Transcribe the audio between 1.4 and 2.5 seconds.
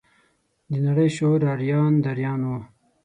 اریان دریان